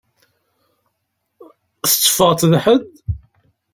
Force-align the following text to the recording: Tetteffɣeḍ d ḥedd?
Tetteffɣeḍ 1.89 2.33
d 2.39 2.53
ḥedd? 2.63 2.91